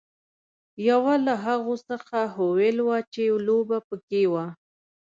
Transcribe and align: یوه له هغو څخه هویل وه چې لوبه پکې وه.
یوه 0.89 1.13
له 1.25 1.33
هغو 1.45 1.75
څخه 1.89 2.17
هویل 2.35 2.77
وه 2.87 2.97
چې 3.13 3.21
لوبه 3.47 3.77
پکې 3.87 4.23
وه. 4.31 4.45